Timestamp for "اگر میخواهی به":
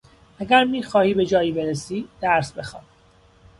0.39-1.25